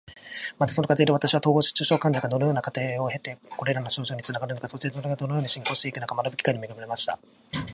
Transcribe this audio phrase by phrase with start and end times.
[0.57, 7.19] また、その過程で私は、統合失調症患者がどのような過程を経てこれらの症状につながるのか、そしてそれがどのように進行していくのかを学ぶ機会にも恵まれました。